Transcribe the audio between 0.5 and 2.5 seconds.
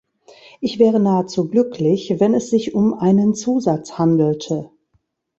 Ich wäre nahezu glücklich, wenn es